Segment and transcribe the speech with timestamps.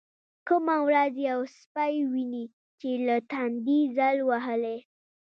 [0.47, 2.45] کومه ورځ يو سپى ويني
[2.79, 4.77] چې له تندې ځل وهلى.